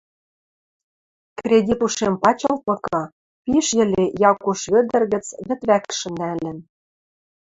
[1.39, 3.01] Кредит ушем пачылтмыкы,
[3.43, 6.57] пиш йӹле Якуш Вӧдӹр гӹц вӹд вӓкшӹм нӓлӹн.